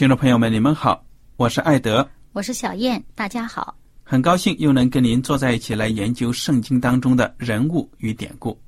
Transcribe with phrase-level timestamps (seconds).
[0.00, 1.04] 听众朋友们，你们好，
[1.36, 8.58] 我是艾德，我是小燕，大家好，很高兴又能跟您坐在一起来研究圣经当中的人物与典故。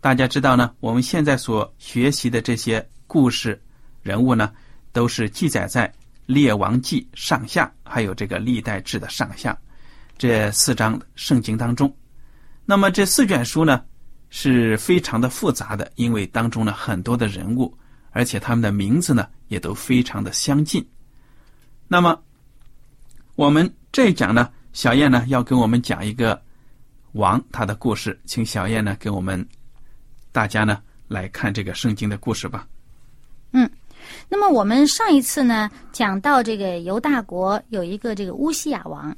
[0.00, 3.60] 大家知道呢，我们现在所学习的这些故事
[4.00, 4.50] 人物呢，
[4.90, 5.86] 都是记载在
[6.24, 9.54] 《列王记》上下，还有这个《历代志》的上下
[10.16, 11.94] 这四章圣经当中。
[12.64, 13.82] 那么这四卷书呢，
[14.30, 17.76] 是非常的复杂的，因为当中呢很多的人物，
[18.14, 20.82] 而且他们的名字呢也都非常的相近。
[21.88, 22.18] 那么
[23.34, 26.40] 我们这一讲呢，小燕呢要跟我们讲一个
[27.12, 29.46] 王他的故事，请小燕呢给我们。
[30.32, 32.66] 大家呢来看这个圣经的故事吧。
[33.52, 33.70] 嗯，
[34.28, 39.16] 那么我们上一次呢讲到这个犹大国有一个这个乌西亚王，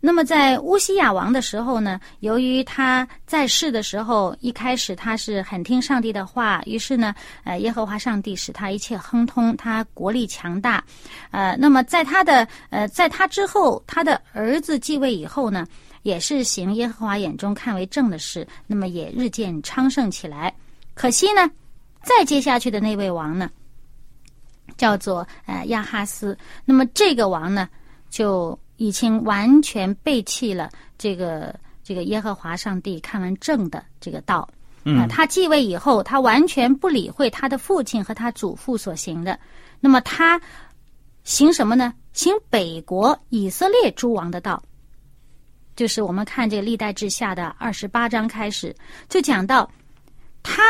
[0.00, 10.84] 那么在乌西亚王的时候呢，由于他在世的时候一开始他是很听上帝的话，于是呢，呃，耶和华上帝使他一切亨通，他国力强大，
[11.30, 15.66] 呃，那么在他的呃在他之后，他的儿子继位以后呢。
[16.02, 20.52] 也是行耶和华眼中看为正的事，那么也日渐昌盛起来。
[20.94, 21.48] 可惜呢，
[22.02, 23.48] 再接下去的那位王呢，
[24.76, 26.36] 叫做呃亚哈斯。
[26.64, 27.68] 那么这个王呢，
[28.10, 34.48] 就已经完全背弃了这个这个耶和华上帝看完正的这个道。
[34.84, 39.38] 嗯，他继位以后，他完全不理会他的父亲和他祖父所行的。
[39.78, 40.40] 那么他
[41.22, 41.94] 行什么呢？
[42.12, 44.62] 行北国以色列诸王的道。
[45.74, 48.74] 就是我们看这个历代志下的二十八章开始，
[49.08, 49.70] 就讲到
[50.42, 50.62] 他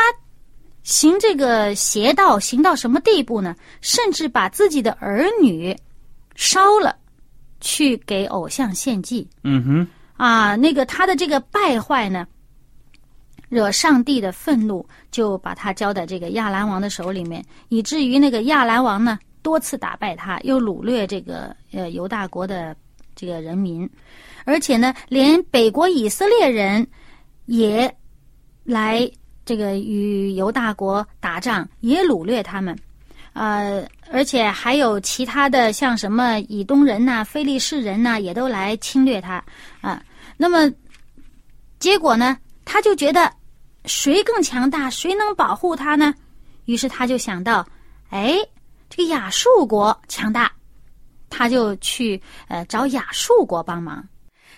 [0.83, 3.55] 行这个邪道行到什么地步呢？
[3.81, 5.75] 甚至把自己的儿女
[6.35, 6.95] 烧了，
[7.63, 9.25] 去给偶像献祭。
[9.43, 9.87] 嗯哼，
[10.17, 12.27] 啊，那个他的这个败坏呢，
[13.47, 22.75] 惹上帝的愤怒，就把他交在这个亚兰王的手里面，以至于那个亚兰王呢多次打败他，又掳掠这个呃犹大国的
[23.15, 23.89] 这个人民。
[24.43, 26.85] 而且呢，连北国以色列人
[27.45, 27.89] 也
[28.65, 29.09] 来
[29.45, 32.77] 这个与犹大国打仗，也掳掠他们。
[33.33, 39.43] 呃，而且还有其他的，像什么以东人呐、非利士人呐，也都来侵略他
[39.81, 40.01] 啊。
[40.37, 40.71] 那么
[41.79, 43.31] 结果呢，他就觉得
[43.85, 46.13] 谁更强大，谁能保护他呢？
[46.65, 47.67] 于是他就想到，
[48.09, 48.37] 哎，
[48.89, 50.51] 这个亚述国强大，
[51.29, 54.07] 他就去呃找亚述国帮忙。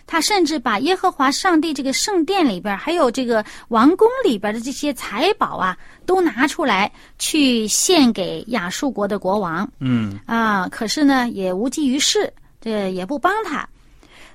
[0.08, 9.68] 他甚至把耶和华上帝这个圣殿里边，还有这个王宫里边的这些财宝啊，都拿出来去献给亚述国的国王。
[9.80, 12.32] 嗯啊，可是呢，也无济于事，
[12.62, 13.68] 这也不帮他。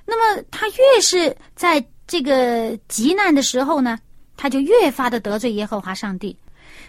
[0.05, 3.97] 那么他越是在这个极难的时候呢，
[4.35, 6.35] 他就越发的得罪耶和华上帝。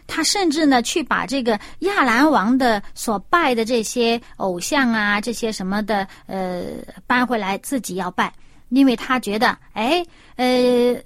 [0.09, 6.65] 他甚至呢，去把这个亚兰王的所拜的这些偶像啊，这些什么的，呃，
[7.07, 8.33] 搬回来自己要拜。
[8.73, 10.05] 因为他觉得，哎，
[10.37, 10.97] 呃，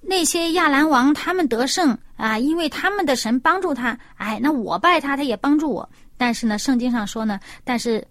[0.00, 5.88] 那些亚兰王他们得胜啊，因为他们的神帮助他，哎，那我拜他，他也帮助我。
[6.16, 8.06] 但是呢，圣经上说呢，但是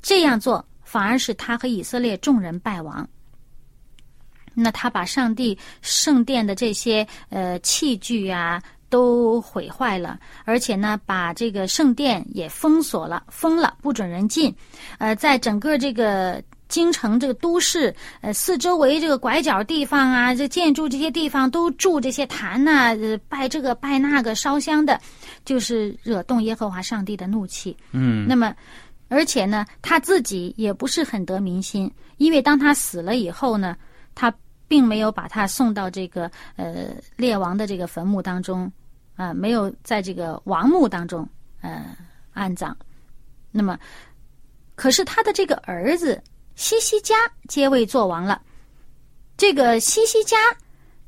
[0.00, 3.06] 这样做反而是他和以色列众人败亡。
[4.54, 14.54] 那他把上帝圣殿的这些呃器具啊都毁坏了，而且呢，把这个圣殿也封锁了，封了，不准人进。
[14.98, 24.98] 呃，在整个这个京城这个都市，呃，四周围这个拐角地方啊，这建筑这些地方都住这些坛呐、呃拜这个拜那个，烧香的，
[25.44, 27.76] 就是惹动耶和华上帝的怒气。
[27.92, 28.54] 嗯那么，
[29.08, 33.76] 而且呢，他自己也不是很得民心，因为当他死了以后呢，
[34.14, 34.32] 他
[34.68, 38.70] 并没有把他送到这个呃列王的这个坟墓当中，
[39.16, 41.28] 啊、没有在这个王墓当中
[41.60, 41.96] 呃
[42.32, 42.76] 安葬。
[43.50, 43.76] 那么，
[44.76, 46.22] 可是他的这个儿子
[46.60, 47.16] 西西家
[47.48, 48.38] 接位做王了。
[49.38, 50.36] 这个西西家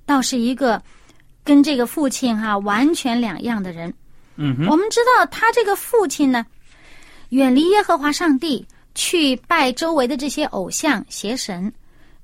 [0.07, 0.83] 倒是一个
[1.45, 3.93] 跟这个父亲哈、完全两样的人。
[4.37, 6.47] 嗯我们知道他这个父亲呢，
[7.29, 11.71] 远离耶和华上帝，去拜周围的这些偶像邪神。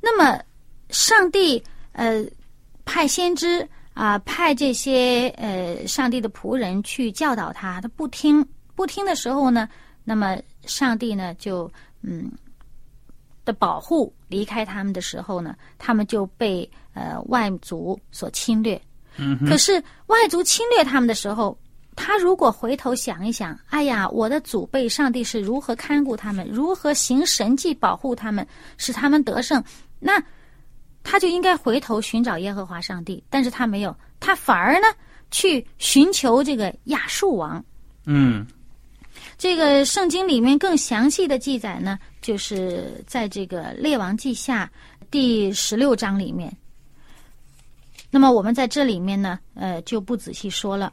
[0.01, 0.41] 那么，
[0.89, 2.25] 上帝呃
[2.87, 8.43] 派先知啊、派这些呃上帝的仆人去教导他，他不听，
[8.75, 9.69] 不听的时候呢，
[10.03, 11.71] 那么上帝呢就
[12.01, 12.33] 嗯
[13.49, 18.79] 的保护离开他们的时候呢，他们就被呃外族所侵略。
[19.17, 21.59] 嗯可是外族侵略他们的时候，
[21.97, 28.47] 他如果回头想一想，哎呀，我的祖辈上帝是如何看顾他们，如何行神迹保护他们，
[28.77, 29.65] 使他们得胜，
[29.99, 30.23] 那
[31.03, 33.25] 他就应该回头寻找耶和华上帝。
[33.31, 34.87] 但是他没有，他反而呢
[35.31, 37.65] 去寻求这个亚述王。
[38.05, 38.47] 嗯
[39.39, 44.69] 这个圣经里面更详细的记载呢，就是在这个列王记下
[45.13, 46.53] 第十六章里面。
[48.11, 50.93] 那么我们在这里面呢，呃，就不仔细说了。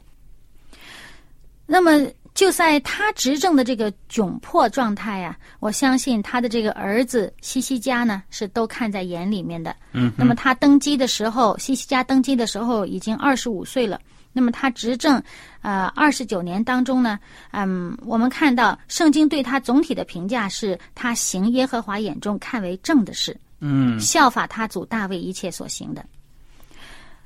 [1.66, 9.74] 那么就在他执政的这个窘迫状态呀、我相信他的这个儿子西西家呢，是都看在眼里面的。
[9.92, 14.00] 嗯那么他登基的时候，西西家登基的时候已经二十五岁了。
[14.36, 15.22] 那么他执政，
[15.62, 17.18] 呃，二十九年当中呢，
[17.52, 26.04] 嗯，我们看到圣经对他总体的评价是他行耶和华眼中看为正的事，嗯效法他祖大卫一切所行的。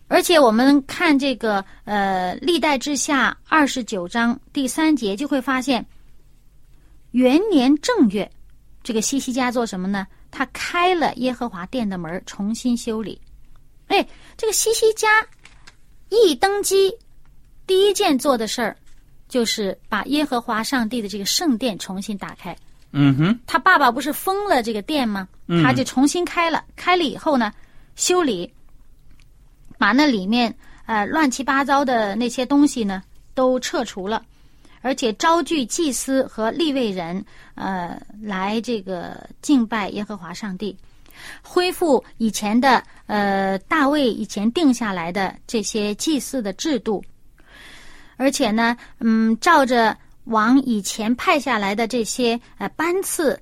[0.06, 5.84] 而且我们看这个呃历代之下二十九章第三节，就会发现，
[7.10, 8.30] 元年正月，
[8.84, 10.06] 这个西西家做什么呢？
[10.30, 13.20] 他开了耶和华殿的门，重新修理。
[13.88, 15.26] 哎，这个西西家
[16.10, 16.92] 一登基，
[17.66, 18.76] 第一件做的事儿，
[19.28, 22.56] 就是把耶和华上帝的这个圣殿重新打开。
[22.92, 25.28] 嗯哼他爸爸不是封了这个殿吗？
[25.46, 27.52] 嗯他就重新开了，开了以后呢，
[27.94, 28.52] 修理，
[29.78, 30.52] 把那里面
[30.86, 33.00] 呃乱七八糟的那些东西呢
[33.32, 34.24] 都撤除了，
[34.80, 37.24] 而且招聚祭司和立位人
[37.54, 40.76] 呃来这个敬拜耶和华上帝，
[41.42, 47.02] 恢复以前的呃大卫以前定下来的这些祭祀的制度，
[48.16, 53.40] 而且呢，嗯，照着王以前派下来的这些呃班次，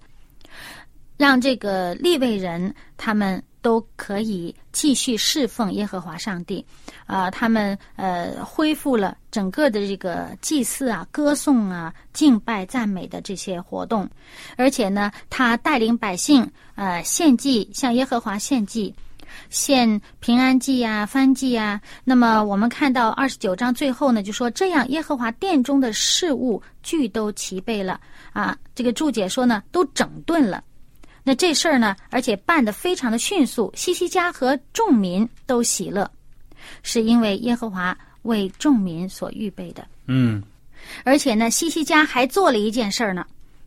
[1.18, 6.64] 让这个立位人他们都可以继续侍奉耶和华上帝，
[7.06, 14.08] 啊、他们呃恢复了整个的这个祭祀啊、歌颂啊、敬拜赞美的这些活动，
[14.56, 18.94] 而且呢，他带领百姓呃献祭，向耶和华献祭。
[19.50, 21.80] 献平安祭啊、燔祭啊。
[22.04, 28.00] 那么我们看到二十九章最后呢，就说这样，耶和华殿中的事物俱都齐备了
[28.32, 28.56] 啊。
[28.74, 30.62] 这个注解说呢，都整顿了。
[31.24, 36.10] 那这事儿呢，而且办得非常的迅速，西西家和众民都喜乐，
[36.82, 39.86] 是因为耶和华为众民所预备的。
[40.06, 40.42] 嗯
[41.04, 43.26] 而且呢，西西家还做了一件事儿呢，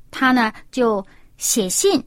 [0.10, 1.06] 他呢就
[1.38, 2.04] 写信，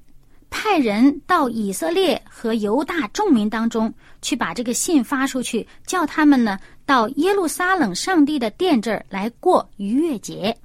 [0.54, 3.92] 派人到以色列和犹大众民当中
[4.22, 6.56] 去把这个信发出去，叫他们呢
[6.86, 10.56] 到耶路撒冷上帝的殿这儿来过逾越节。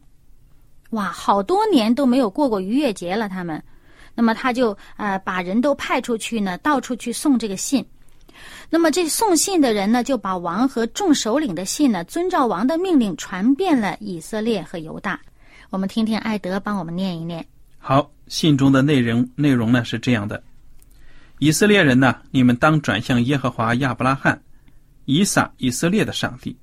[0.91, 3.62] 哇，好多年都没有过过逾越节了，他们。
[4.13, 7.84] 那么他就呃把人都派出去呢，到处去送这个信。
[8.69, 15.19] 那么这送信的人呢，就把王和众首领的信呢，遵照王的命令传遍了以色列和犹大。
[15.72, 17.43] 我们听听艾德帮我们念一念。
[17.79, 20.43] 好，信中的内容内容呢是这样的：
[21.39, 24.39] 以色列人呢，你们当转向耶和华亚伯拉罕、
[25.05, 26.55] 以撒、以色列的上帝，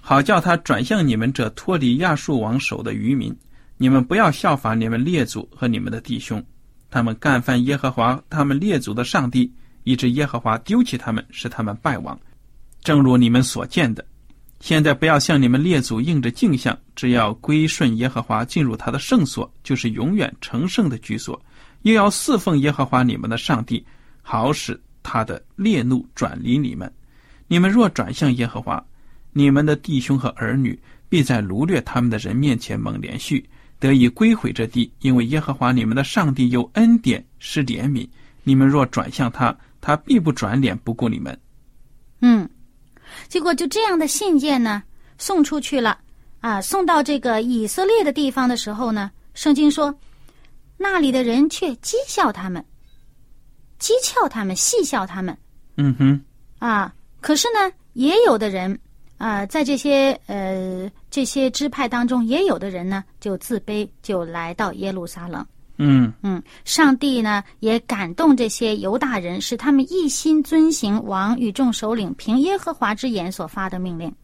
[0.00, 3.32] 好叫他转向你们这脱离亚述王手的渔民。
[3.76, 6.42] 你们不要效法你们列祖和你们的弟兄，
[6.90, 9.52] 他们干犯耶和华他们列祖的上帝，
[9.84, 12.18] 以致耶和华丢弃他们，使他们败亡。
[12.82, 14.04] 正如你们所见的，
[14.62, 21.36] 现在不要向你们列祖应着镜像，只要归顺耶和华，进入他的圣所，就是永远成圣的居所；
[21.82, 23.84] 又要侍奉耶和华你们的上帝，
[24.22, 26.90] 好使他的烈怒转离你们。
[27.48, 28.80] 你们若转向耶和华，
[29.32, 30.78] 你们的弟兄和儿女
[31.08, 33.44] 必在掳掠他们的人面前蒙连续，
[33.80, 38.08] 得以归回这地，因为耶和华你们的上帝有恩典，是怜悯。
[38.44, 41.36] 你们若转向他，他必不转脸不顾你们。
[42.20, 42.48] 嗯，
[43.28, 44.82] 结果就这样的信件呢
[45.18, 45.98] 送出去了
[46.40, 49.94] 啊，送到这个以色列的地方的时候呢，圣经说，
[50.76, 52.64] 那里的人却讥笑他们，
[53.78, 55.36] 讥诮他们，戏笑他们
[55.76, 56.20] 嗯哼，
[56.58, 56.92] 啊。
[57.20, 58.76] 可是呢，也有的人
[59.18, 65.46] 啊，在这些呃这些支派当中，也有的人呢就自卑，就来到耶路撒冷。
[65.84, 74.14] 嗯嗯，上帝呢也感动这些犹大人，使他们一心遵行王与众首领凭耶和华之言所发的命令。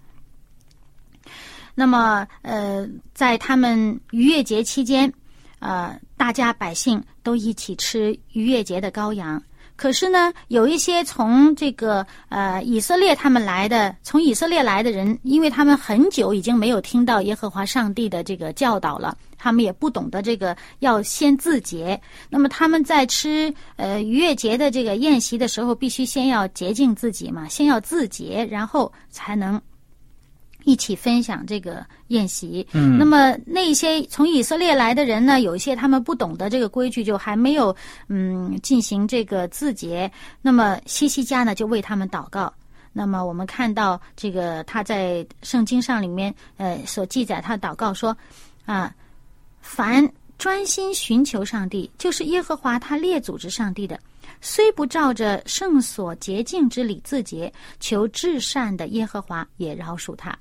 [1.75, 5.13] 那么，呃，在他们逾越节期间，
[5.59, 9.43] 呃，大家百姓都一起吃逾越节的羔羊。
[9.79, 21.99] 可是呢，有一些从这个呃以色列他们来的，从以色列来的人，因为他们很久已经没有听到耶和华上帝的这个教导了，他们也不懂得这个要先自洁。
[22.29, 29.61] 那么他们在吃呃逾越节的这个宴席的时候，必须先要洁净自己嘛，先要自洁，然后才能
[30.69, 32.67] 一起分享这个宴席。
[32.73, 37.75] 嗯那么那些从以色列来的人呢，有一些他们不懂得这个规矩，就还没有
[38.09, 40.11] 嗯进行这个自洁。
[40.43, 42.53] 那么西西家呢，就为他们祷告。
[42.93, 48.15] 那么我们看到这个他在圣经上里面呃所记载，他祷告说
[48.67, 48.95] 啊，
[49.63, 50.07] 凡
[50.37, 53.99] 专心寻求上帝，就是耶和华他列祖之上帝的，
[54.41, 60.37] 虽不照着圣所洁净之礼自洁，求至善的耶和华也饶恕他。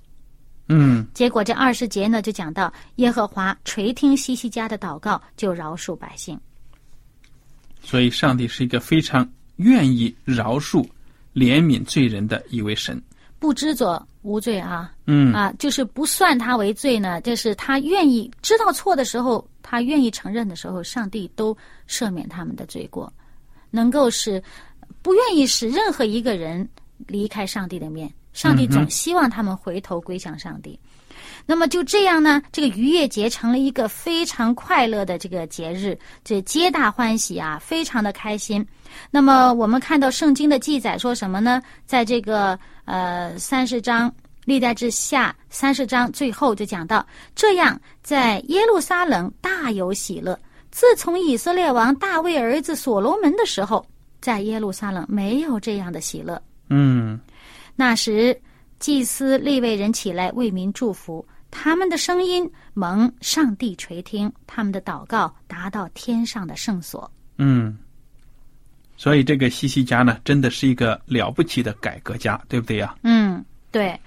[0.69, 6.39] 嗯结果这二十节呢，就讲到耶和华垂听西西家的祷告，就饶恕百姓。
[7.81, 10.85] 所以上帝是一个非常愿意饶恕、
[11.33, 13.01] 怜悯罪人的一位神。
[13.39, 21.55] 不知者无罪啊，嗯啊，就是不算他为罪呢，就是他愿意知道错的时候，他愿意承认的时候，上帝都
[21.87, 23.13] 赦免他们的罪过，
[23.69, 24.41] 能够使
[25.01, 26.67] 不愿意使任何一个人
[27.05, 28.11] 离开上帝的面。
[28.37, 30.79] 上帝总希望他们回头归向上帝。
[31.43, 38.63] 那么就这样呢，这个逾越节成了一个非常快乐的这个节日，这皆大欢喜啊，非常的开心。
[39.09, 41.59] 那么我们看到圣经的记载说什么呢？
[41.87, 44.13] 在这个呃三十章
[44.45, 47.03] 历代之下三十章最后就讲到，
[47.33, 50.37] 这样在耶路撒冷大有喜乐。
[50.69, 53.83] 自从以色列王大卫儿子所罗门的时候，
[54.21, 56.39] 在耶路撒冷没有这样的喜乐。
[56.69, 57.19] 嗯
[57.79, 58.37] 那时，
[58.79, 67.09] 祭司立位人起来为民祝福，他们的声音蒙上帝垂听，他们的祷告达到天上的圣所。
[67.37, 67.77] 嗯，
[68.97, 72.95] 所以这个西西家呢，真的是一个了不起的改革家，对不对呀？
[73.03, 73.97] 嗯，对。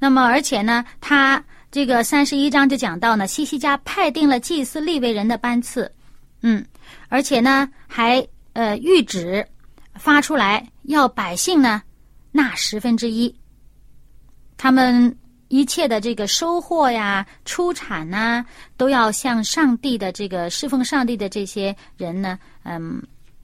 [0.00, 5.90] 那么，而且呢，他这个三十一章就讲到呢，西西家派定了祭司立位人的班次，
[6.40, 6.66] 嗯，
[7.08, 9.46] 而且呢，还呃谕旨
[9.94, 11.80] 发出来，要百姓呢
[12.32, 13.32] 纳十分之一，
[14.56, 15.16] 他们
[15.48, 18.44] 一切的这个收获呀、出产呐、
[18.76, 23.00] 都要向上帝的这个侍奉上帝的这些人呢，嗯，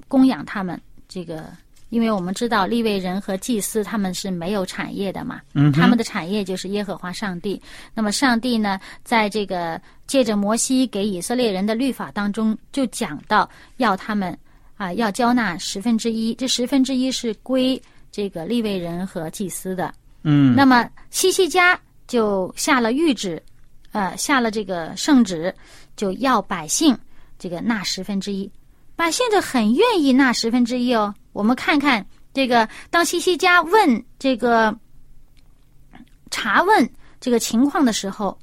[0.08, 1.46] 供养他们这个。
[1.90, 7.58] 因为我们知道立位人和祭司他们是没有产业的嘛，嗯他们的产业就是耶和华上帝。
[7.94, 14.38] 那么上帝呢，在这个借着摩西给以色列人的律法当中，就讲到要他们
[14.76, 17.80] 啊要交纳十分之一，这十分之一是归
[18.10, 19.92] 这个立位人和祭司的。
[20.22, 23.42] 嗯那么西西家就下了谕旨，
[23.92, 25.54] 呃，下了这个圣旨，
[25.96, 26.96] 就要百姓
[27.38, 28.50] 这个纳十分之一。
[28.96, 31.14] 百姓就很愿意纳十分之一哦。
[31.32, 34.76] 我们看看这个，当西西家问这个
[36.30, 38.36] 查问这个情况的时候，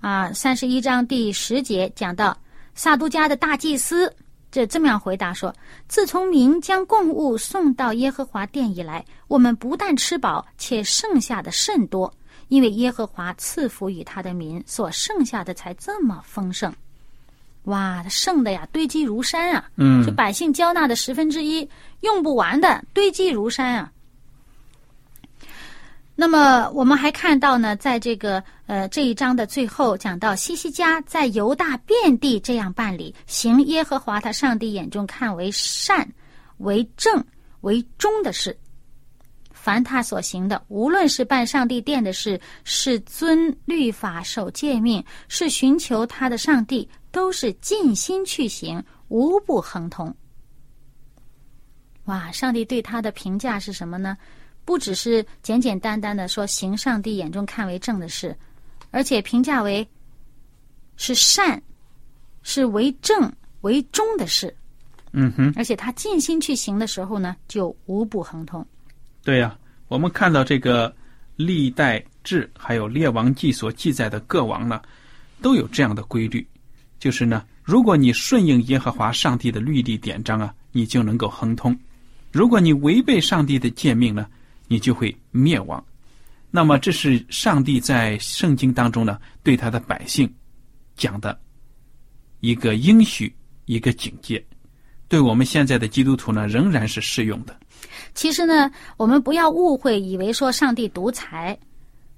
[0.00, 2.36] 啊，三十一章第十节讲到
[2.74, 4.12] 撒都家的大祭司
[4.52, 5.52] 这这么样回答说
[5.88, 12.12] ：“自从民将供物送到耶和华殿以来，我们不但吃饱，且剩下的甚多，
[12.48, 16.70] 因为耶和华赐福于他的民，所剩下的才这么丰盛。
[17.64, 19.70] 哇，剩的呀，堆积如山啊！
[19.76, 21.66] 嗯就百姓交纳的十分之一
[22.00, 23.90] 用不完的，堆积如山啊。
[26.22, 36.08] 那么我们还看到呢，在这个呃这一章的最后讲到西西家在犹大遍地这样办理，行耶和华他上帝眼中看为善、
[36.58, 37.12] 为正、
[37.62, 38.56] 为忠的事。
[39.50, 50.14] 凡他所行的，无论是办上帝殿的事，是遵律法、守诫命，是寻求他的上帝，都是尽心去行，无不亨通。
[52.04, 54.16] 哇，上帝对他的评价是什么呢？
[54.64, 58.36] 不只是简简单单的说行上帝眼中看为正的事，
[58.90, 59.86] 而且评价为
[60.96, 61.60] 是善，
[62.42, 64.54] 是为正为忠的事。
[65.12, 68.66] 嗯哼，而且他尽心去行的时候呢，就无不亨通。
[69.22, 70.94] 对呀、我们看到这个
[71.36, 74.80] 历代志还有列王记所记载的各王呢，
[75.42, 76.46] 都有这样的规律，
[76.98, 81.74] 就是呢，如果你顺应耶和华上帝的律例典章啊，你就能够亨通；
[82.30, 84.26] 如果你违背上帝的诫命呢，
[84.68, 85.82] 你就会灭亡。
[86.50, 90.30] 那么，这是上帝在圣经当中呢对他的百姓
[90.96, 91.38] 讲的
[92.40, 94.44] 一个应许，一个警戒，
[95.08, 97.58] 对我们现在的基督徒呢仍然是适用的。
[98.14, 101.58] 其实呢，我们不要误会，以为说上帝独裁，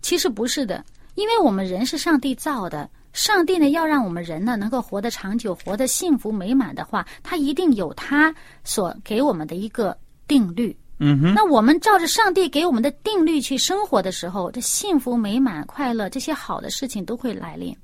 [0.02, 0.84] 其实不是的，
[1.14, 2.90] 因为我们人是上帝造的。
[3.12, 8.34] 上帝呢，要让我们人呢能够活得长久、活得幸福美满的话，他一定有他
[8.64, 9.96] 所给我们的一个
[10.26, 10.76] 定律。
[10.98, 17.76] 嗯哼，那我们照着上帝给我们的定律去生活的时候，这幸福美满、快乐这些好的事情都会来临。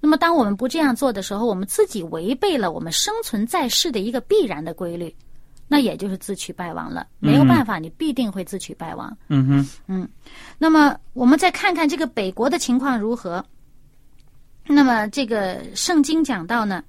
[0.00, 5.14] 那么，当我们不这样做的时候，我们自己违背了我们生存在世的一个必然的规律，
[5.68, 7.06] 那也就是自取败亡了。
[7.18, 9.16] 没有办法，你必定会自取败亡。
[9.28, 10.08] 嗯哼，嗯
[10.58, 13.44] 那么，我们再看看这个北国的情况如何。
[14.66, 16.82] 那么，这个圣经讲到呢，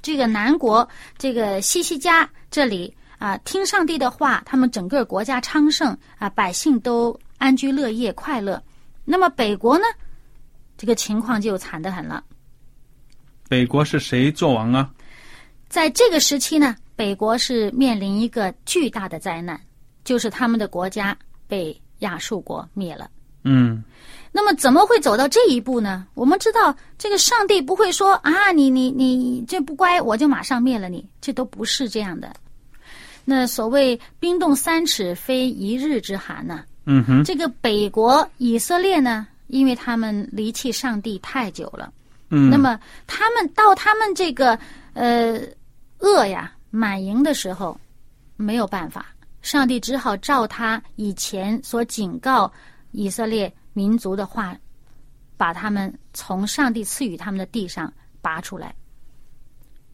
[0.00, 8.62] 这个南国这个西西家这里啊，听上帝的话，他们整个国家昌盛啊，百姓都安居乐业、快乐。
[9.04, 9.84] 那么北国呢，
[10.76, 12.22] 这个情况就惨得很了。
[13.48, 14.90] 北国是谁做王啊？
[15.68, 19.60] 在这个时期呢，北国是面临一个巨大的灾难，
[20.04, 23.10] 就是他们的国家被亚述国灭了。
[23.44, 23.82] 嗯，
[24.32, 26.06] 那么怎么会走到这一步呢？
[26.14, 32.34] 我们知道，这个上帝不会说啊，你你你这不乖，我就马上灭了你，这都不是这样的。
[33.28, 41.92] 那所谓冰冻三尺，非一日之寒呐、嗯哼，这个北国以色列呢，因为他们离弃上帝太久了，
[42.30, 44.56] 嗯，那么他们到他们这个
[44.94, 45.40] 呃
[45.98, 47.76] 恶呀满盈的时候，
[48.36, 49.06] 没有办法，
[49.42, 52.50] 上帝只好照他以前所警告
[52.92, 54.56] 以色列民族的话，
[55.36, 58.72] 把他们从上帝赐予他们的地上拔出来，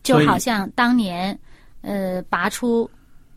[0.02, 1.36] 就好像当年
[1.80, 2.88] 呃拔出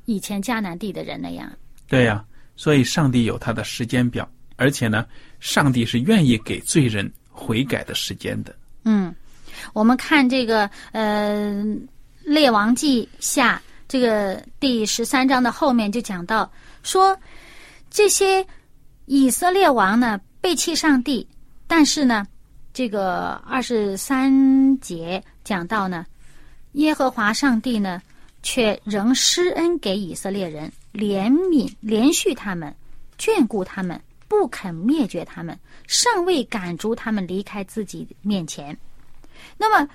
[0.06, 1.52] 以前迦南地的人那样。
[1.88, 2.24] 对呀、
[2.56, 5.06] 所以上帝有他的时间表，而且呢，
[5.39, 8.56] 上帝是愿意给罪人悔改的时间的。
[8.84, 9.13] 嗯，
[9.74, 11.52] 我们看这个呃
[12.24, 17.18] 《列王记下》这个第十三章的后面就讲到说，
[17.89, 18.46] 这些
[19.06, 21.28] 以色列王呢背弃上帝，
[21.68, 22.26] 但是呢，
[22.74, 26.06] 这个二十三节讲到呢，
[26.74, 28.02] 耶和华上帝呢
[28.46, 32.74] 却仍施恩给以色列人，怜悯连续他们，
[33.18, 38.78] 眷顾他们，不肯灭绝他们，尚未赶逐他们离开自己面前。
[39.58, 39.90] 那么，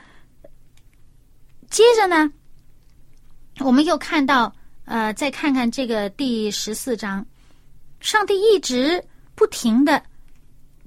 [1.70, 2.28] 接着呢，
[3.60, 4.52] 我们又看到，
[4.84, 7.24] 呃，再看看这个第十四章，
[8.00, 9.02] 上帝一直
[9.36, 10.02] 不停的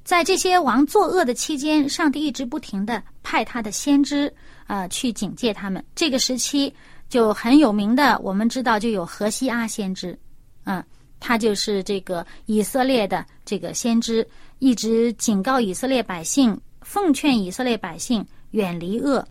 [0.04, 4.32] 在这些王作恶的期间，上帝一直不停的派他的先知
[4.68, 5.82] 啊、去警戒他们。
[5.96, 6.74] 这个时期
[7.14, 10.18] 就很有名的，我们知道就有何西阿先知，
[10.64, 10.84] 啊、
[11.20, 19.24] 他就是这个以色列的这个先知，一直警告以色列百姓，奉劝以色列百姓远离恶。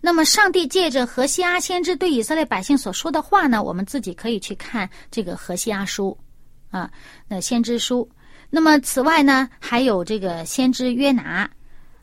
[0.00, 6.16] 那么，上帝借着何西阿先知对以色列百姓所说的话呢，我们自己可以去看这个何西阿书，
[6.70, 6.90] 啊，
[7.28, 8.08] 那先知书。
[8.48, 11.50] 那么，此外呢，还有这个先知约拿，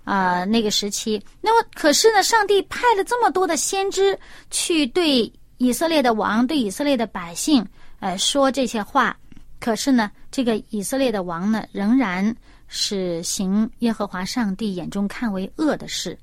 [0.06, 1.22] 啊、那个时期。
[1.42, 4.18] 那么，可是呢，上帝派了这么多的先知
[4.50, 7.66] 去对以色列的王、对以色列的百姓，
[8.00, 9.18] 呃，说这些话。
[9.60, 12.36] 可是呢，这个以色列的王呢，仍然
[12.68, 16.18] 是行耶和华上帝眼中看为恶的事。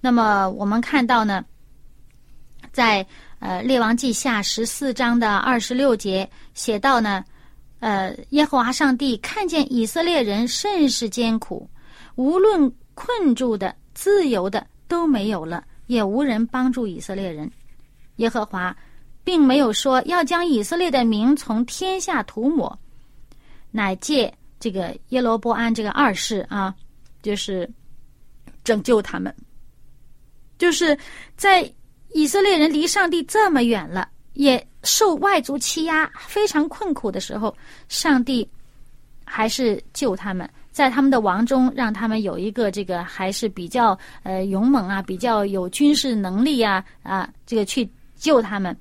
[0.00, 1.44] 那么我们看到呢，
[2.72, 3.06] 在
[3.38, 7.22] 呃《列王记下》十四章的二十六节写到呢，
[7.80, 11.68] 呃，耶和华上帝看见以色列人甚是艰苦，
[12.16, 17.50] 无论困住的、自由的都没有了，也无人帮助以色列人。
[18.16, 18.76] 耶和华
[19.22, 22.78] 并没有说要将以色列的名从天下涂抹，
[23.70, 26.74] 乃借这个耶罗波安这个二世啊，
[27.22, 27.68] 就是
[28.62, 29.34] 拯救他们。
[30.56, 30.96] 就是
[31.36, 31.68] 在
[32.12, 37.54] 以色列人离上帝这么远了，也受外族欺压，非常困苦的时候，
[37.88, 38.48] 上帝
[39.24, 48.76] 还是救他们，在他们的王中，让他们有一个这个还是比较呃勇猛啊，比较有军事能力啊啊，这个去救他们，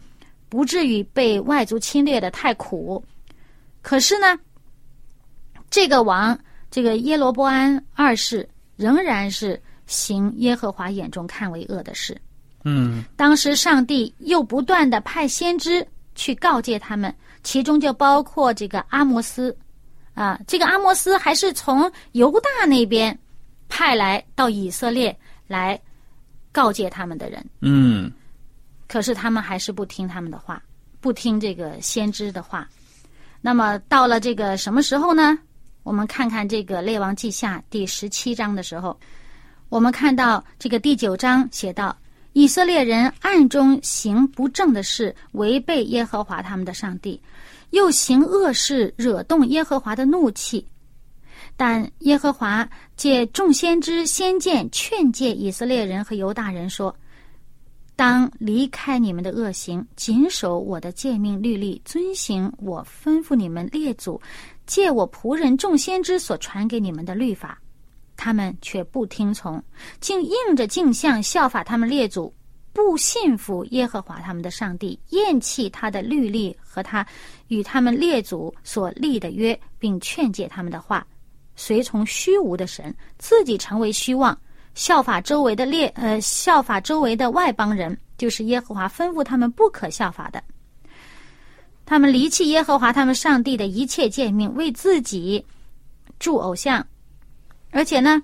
[0.50, 3.04] 不至于被外族侵略的太苦。
[3.84, 4.36] 可是呢，
[5.70, 6.36] 这个王，
[6.72, 12.20] 这个耶罗波安二世，仍然是行耶和华眼中看为恶的事。
[12.64, 19.56] 嗯当时上帝又不断的派先知去告诫他们，其中就包括这个阿摩斯，
[20.14, 23.18] 啊，这个阿摩斯还是从犹大那边
[23.68, 25.16] 派来到以色列
[25.48, 25.80] 来
[26.52, 28.12] 告诫他们的人，嗯
[28.88, 30.62] 可是他们还是不听他们的话，
[31.02, 32.68] 不听这个先知的话。
[33.42, 35.38] 那么到了这个什么时候呢？
[35.84, 38.98] 我们看看这个《列王记下》第十七章的时候，
[39.70, 41.98] 我们看到这个第九章写道。
[42.36, 47.22] 以色列人暗中行不正的事，违背耶和华他们的上帝，
[47.74, 50.64] 又行恶事，惹动耶和华的怒气。
[51.58, 56.96] 但耶和华借众先知先见劝诫以色列人和犹大人说
[57.98, 64.22] ：“当离开你们的恶行，谨守我的诫命律例，遵行我吩咐你们列祖
[64.68, 67.60] 借我仆人众先知所传给你们的律法。”
[68.16, 69.62] 他们却不听从，
[70.00, 72.32] 竟应着镜像效法他们列祖，
[72.74, 77.06] 不信服耶和华他们的上帝，厌弃他的律例和他
[77.48, 81.06] 与他们列祖所立的约，并劝诫他们的话，
[81.56, 84.36] 随从虚无的神，自己成为虚妄，
[84.74, 90.44] 效法周围的列呃效法周围的外邦人，就是耶和华吩咐他们不可效法的。
[91.86, 95.46] 他们离弃耶和华他们上帝的一切诫命，为自己
[96.18, 96.84] 铸偶像。
[97.70, 98.22] 而且呢，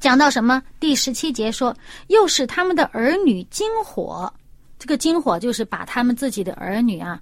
[0.00, 0.62] 讲到什么？
[0.80, 1.76] 第十七节说，
[2.08, 4.32] 又使他们的儿女惊火。
[4.78, 7.20] 这个惊火就是把他们自己的儿女啊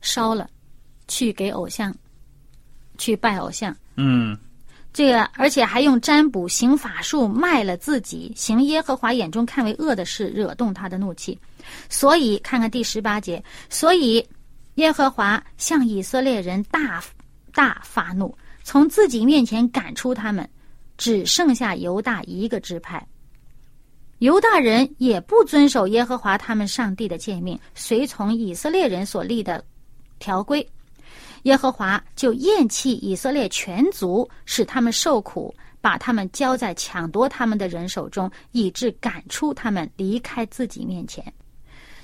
[0.00, 0.48] 烧了，
[1.08, 1.94] 去给偶像，
[2.96, 3.74] 去拜偶像。
[3.96, 4.38] 嗯
[4.92, 11.38] 这个，而且还用占卜行法术卖了自己，行耶和华眼中看为恶的事，惹动他的怒气。
[11.88, 14.26] 所以，看看第十八节，所以
[14.74, 17.02] 耶和华向以色列人大
[17.52, 18.36] 大发怒。
[18.64, 20.48] 从自己面前赶出他们，
[21.00, 23.04] 只剩下犹大一个支派。
[24.18, 29.64] 犹大人也不遵守耶和华他们上帝的诫命，随从以色列人所立的
[30.18, 30.68] 条规，
[31.44, 41.24] 耶和华就厌弃以色列全族，使他们受苦，把他们交在抢夺他们的人手中，以致赶出他们离开自己面前。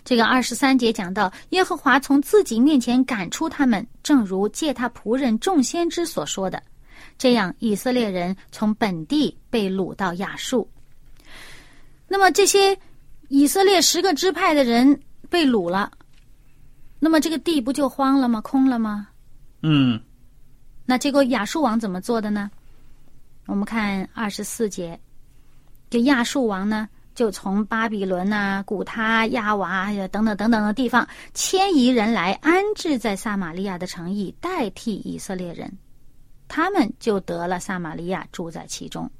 [0.06, 6.62] 这个二十三节讲到，耶和华从自己面前赶出他们，正如借他仆人众先知所说的，
[7.18, 10.68] 这样以色列人从本地被掳到亚述。
[12.08, 12.78] 那么这些
[13.28, 15.90] 以色列十个支派的人被掳了，
[16.98, 18.40] 那么这个地不就荒了吗？
[18.40, 19.08] 空了吗？
[19.62, 20.00] 嗯
[20.84, 22.50] 那结果亚述王怎么做的呢？
[23.46, 24.98] 我们看二十四节，
[25.90, 26.88] 这亚述王呢？
[27.16, 35.72] 就从巴比伦呐、古他、亚娃呀等等等等的地方迁移人来，安置在撒玛利亚的城邑，代替以色列人，
[36.48, 39.10] 他们就得了撒玛利亚，住在其中。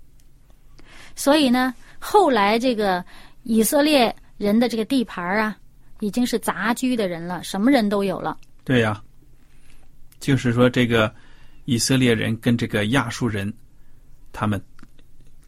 [1.15, 3.05] 所以呢，后来这个
[3.43, 5.57] 以色列人的这个地盘啊，
[6.01, 8.37] 已经是杂居的人了，什么人都有了。
[8.65, 9.03] 对呀、
[10.21, 11.13] 就是说这个
[11.65, 13.53] 以色列人跟这个亚述人，
[14.33, 14.63] 他们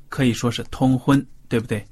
[0.09, 1.85] 可以说是通婚，对不对？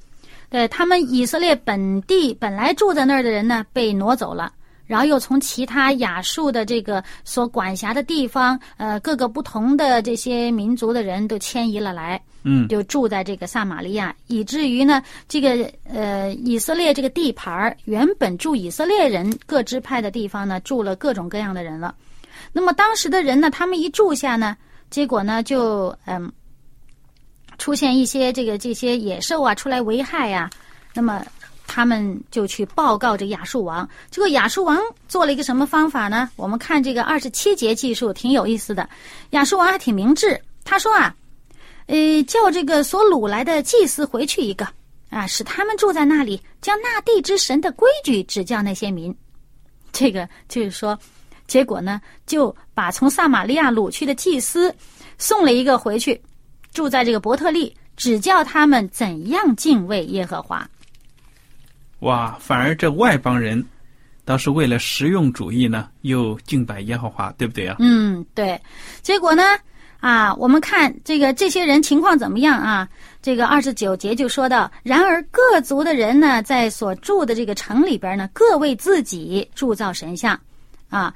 [0.48, 4.54] 对他们以色列本地本来住在那儿的人呢，被挪走了，
[4.86, 21.94] 然后又从其他亚述的这个所管辖的地方，呃，各个不同的这些民族的人都迁移了来，嗯就住在这个撒玛利亚，以至于呢，这个呃以色列这个地盘儿原本住以色列人各支派的地方呢，住了各种各样的人了。
[22.52, 24.56] 那么当时的人呢，他们一住下呢，
[24.90, 26.30] 结果呢就嗯。
[27.58, 30.50] 出现一些这个这些野兽啊出来危害呀、
[30.92, 31.24] 那么
[31.66, 33.88] 他们就去报告这亚述王。
[34.10, 36.30] 这个亚述王做了一个什么方法呢？
[36.36, 38.88] 我们看这个二十七节记述挺有意思的。
[39.30, 41.14] 亚述王还挺明智，他说啊，
[41.86, 44.66] 呃，叫这个所掳来的祭司回去一个
[45.10, 49.14] 啊，使他们住在那里，将那地之神的规矩指教那些民。
[49.92, 50.98] 这个就是说，
[51.46, 54.74] 结果呢，就把从撒玛利亚掳去的祭司
[55.18, 56.20] 送了一个回去。
[56.72, 60.68] 住在这个伯特利，指教他们怎样敬畏耶和华。
[62.00, 63.64] 哇，反而这外邦人
[64.24, 67.76] 倒是为了实用主义呢，又敬拜耶和华，对不对啊？
[67.78, 68.60] 嗯，对。
[69.02, 69.42] 结果呢，
[70.00, 72.88] 啊，我们看这个这些人情况怎么样啊？
[73.22, 80.38] 这个二十九节就说到，然而各族的人呢，在所住的这个城里边呢，各为自己铸造神像，
[80.90, 81.14] 啊，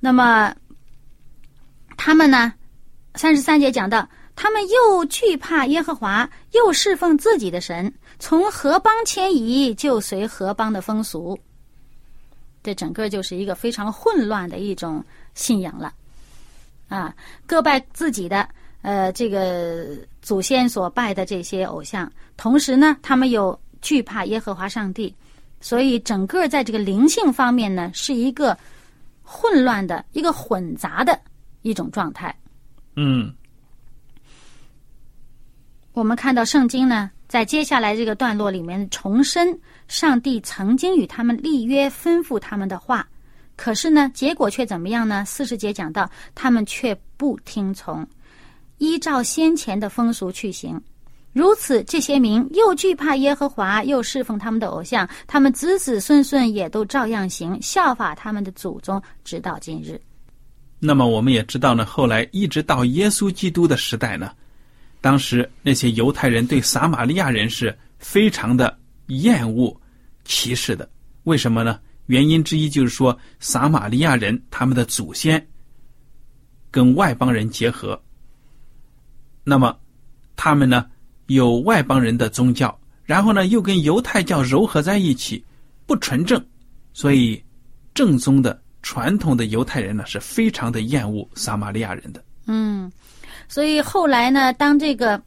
[0.00, 0.54] 那么
[1.96, 2.52] 他们呢，
[3.14, 4.08] 三十三节讲到。
[4.38, 11.38] 他们又惧怕耶和华，又侍奉自己的神，从何邦迁移，就随何邦的风俗。
[12.62, 15.92] 这整个就是一个非常混乱的一种信仰了。
[16.88, 17.14] 啊，
[17.46, 18.48] 各拜自己的
[18.82, 25.14] 呃这个祖先所拜的这些偶像，同时呢，他们又惧怕耶和华上帝，
[25.60, 28.56] 所以整个在这个灵性方面呢，是一个
[29.22, 31.20] 混乱的一个混杂的
[31.62, 32.36] 一种状态。
[32.94, 33.32] 嗯
[35.92, 39.58] 我们看到圣经呢，在接下来这个段落里面重申
[39.88, 43.06] 上帝曾经与他们立约、吩咐他们的话，
[43.56, 45.24] 可是呢，结果却怎么样呢？
[45.24, 48.06] 四十节讲到，他们却不听从，
[48.78, 50.80] 依照先前的风俗去行。
[51.32, 60.00] 如此，这些民又惧怕耶和华，又侍奉他们的偶像，他们子子孙孙也都照样行，效法他们的祖宗，直到今日。
[60.78, 64.32] 那么我们也知道呢，后来一直到耶稣基督的时代呢，
[65.00, 69.78] 当时那些犹太人对撒玛利亚人是非常的厌恶、
[70.24, 70.88] 歧视的。
[71.24, 71.78] 为什么呢？
[72.06, 75.44] 原因之一就是说，撒玛利亚人他们的祖先
[76.70, 78.00] 跟外邦人结合，
[79.42, 79.76] 那么
[80.36, 80.86] 他们呢
[81.26, 85.44] 有外邦人的宗教，然后呢又跟犹太教糅合在一起，
[85.84, 86.40] 不纯正，
[86.92, 87.42] 所以
[87.92, 92.24] 正宗的传统的犹太人呢是非常的厌恶撒玛利亚人的。
[92.46, 92.88] 嗯，
[93.48, 95.20] 所以后来呢，当这个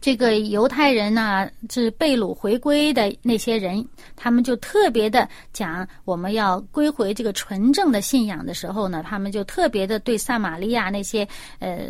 [0.00, 11.26] 这个犹太人呢是被掳回归的那些人，他们就特别的讲我们要归回这个纯正的信仰的时候呢，他们就特别的对撒玛利亚那些
[11.58, 11.88] 呃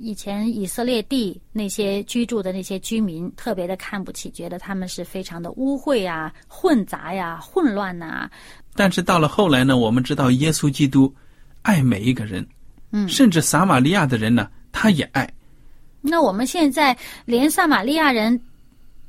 [0.00, 8.30] 以前以色列地那些居住的那些居民特别的看不起，觉得他们是非常的污秽啊、混杂呀、混乱呐、
[8.74, 11.12] 但是到了后来呢，我们知道耶稣基督
[11.62, 12.46] 爱每一个人，
[12.92, 13.06] 嗯。
[13.08, 15.28] 甚至撒玛利亚的人呢，他也爱。
[16.00, 18.40] 那我们现在连撒玛利亚人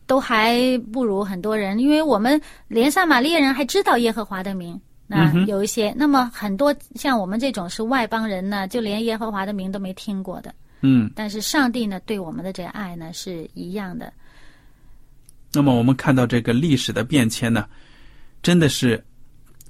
[0.08, 4.80] 都还不如很多人，因为我们连撒玛利亚人还知道耶和华的名。
[5.12, 10.54] 那有一些，那么很多像我们这种是外邦人呢，就连耶和华的名都没听过的。
[10.82, 14.14] 嗯，但是上帝呢，对我们的这个爱呢是一样的。
[15.52, 17.66] 那么我们看到这个历史的变迁呢，
[18.44, 19.04] 真的是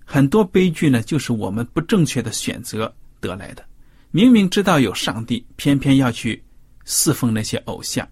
[0.03, 3.63] 很多悲剧呢，就是我们不正确的选择得来的。
[4.11, 6.43] 明明知道有上帝，偏偏要去
[6.83, 8.07] 侍奉那些偶像，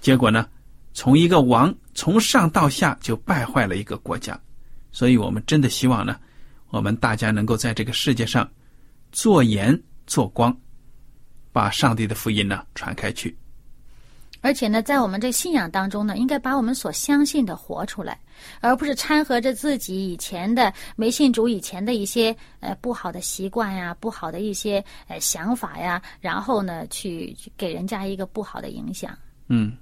[0.00, 0.48] 结果呢，
[0.92, 4.38] 从一个王从上到下就败坏了一个国家。
[4.90, 6.18] 所以我们真的希望呢，
[6.70, 8.50] 我们大家能够在这个世界上
[9.12, 10.56] 做盐做光，
[11.52, 13.36] 把上帝的福音呢传开去。
[14.40, 18.18] 而且呢，在我们这信仰当中呢，应该把我们所相信的活出来，
[18.60, 29.10] 而不是掺和着自己以前的没信主以前的一些呃不好的习惯呀、不好的一些呃想法呀，然后呢去去给人家一个不好的影响。
[29.48, 29.72] 嗯，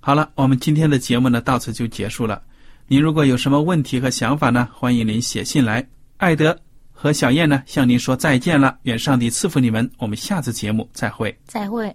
[0.00, 2.42] 好了，我们今天的节目呢到此就结束了。
[2.86, 5.86] 您如果有什么问题和想法呢，欢迎您写信来。
[6.18, 6.56] 艾德
[6.92, 9.90] 和小燕呢向您说再见了，愿上帝赐福你们。
[9.98, 11.34] 我们下次节目再会。
[11.46, 11.94] 再会。